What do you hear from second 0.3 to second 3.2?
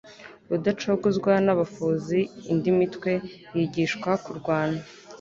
Rudacogozwa n'abafozi indi mitwe